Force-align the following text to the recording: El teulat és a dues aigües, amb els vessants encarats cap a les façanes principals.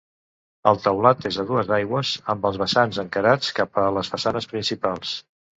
El 0.71 0.79
teulat 0.85 1.27
és 1.31 1.37
a 1.43 1.45
dues 1.51 1.69
aigües, 1.77 2.15
amb 2.35 2.49
els 2.51 2.59
vessants 2.63 3.01
encarats 3.07 3.55
cap 3.61 3.81
a 3.83 3.87
les 3.99 4.11
façanes 4.15 4.53
principals. 4.57 5.17